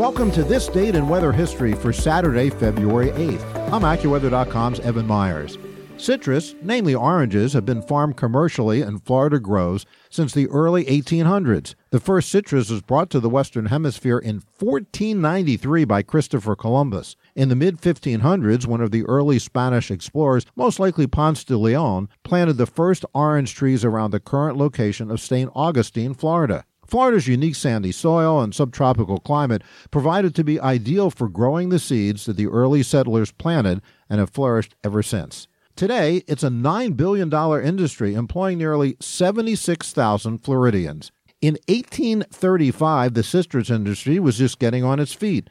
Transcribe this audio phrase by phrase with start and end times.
[0.00, 3.70] Welcome to this date in weather history for Saturday, February 8th.
[3.70, 5.58] I'm AccuWeather.com's Evan Myers.
[5.98, 11.74] Citrus, namely oranges, have been farmed commercially in Florida groves since the early 1800s.
[11.90, 17.14] The first citrus was brought to the Western Hemisphere in 1493 by Christopher Columbus.
[17.34, 22.08] In the mid 1500s, one of the early Spanish explorers, most likely Ponce de Leon,
[22.24, 25.50] planted the first orange trees around the current location of St.
[25.54, 26.64] Augustine, Florida.
[26.90, 29.62] Florida's unique sandy soil and subtropical climate
[29.92, 34.30] provided to be ideal for growing the seeds that the early settlers planted and have
[34.30, 35.46] flourished ever since.
[35.76, 37.32] Today, it's a $9 billion
[37.64, 41.12] industry employing nearly 76,000 Floridians.
[41.40, 45.48] In 1835, the citrus industry was just getting on its feet,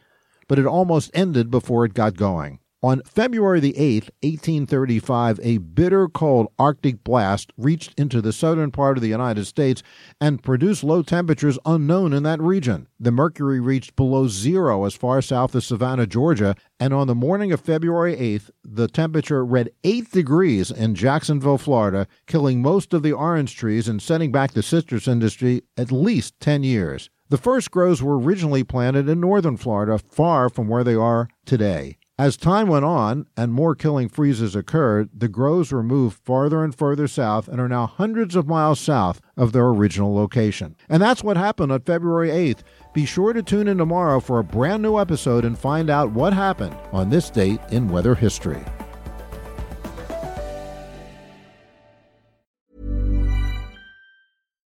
[0.50, 2.60] but it almost ended before it got going.
[2.82, 8.96] On February the 8th, 1835, a bitter cold Arctic blast reached into the southern part
[8.98, 9.84] of the United States
[10.22, 12.88] and produced low temperatures unknown in that region.
[12.98, 17.52] The mercury reached below zero as far south as Savannah, Georgia, and on the morning
[17.52, 23.12] of February 8th, the temperature read 8 degrees in Jacksonville, Florida, killing most of the
[23.12, 27.10] orange trees and setting back the citrus industry at least 10 years.
[27.28, 31.99] The first groves were originally planted in northern Florida, far from where they are today.
[32.20, 36.76] As time went on and more killing freezes occurred, the groves were moved farther and
[36.76, 40.76] further south and are now hundreds of miles south of their original location.
[40.90, 42.60] And that's what happened on February 8th.
[42.94, 46.34] Be sure to tune in tomorrow for a brand new episode and find out what
[46.34, 48.66] happened on this date in weather history.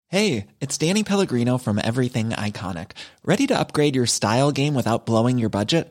[0.08, 2.90] Hey, it's Danny Pellegrino from Everything Iconic.
[3.24, 5.90] Ready to upgrade your style game without blowing your budget?